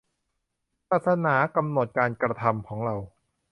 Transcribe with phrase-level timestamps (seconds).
[0.89, 2.95] ศาสนากำหนดการกระทำของเรา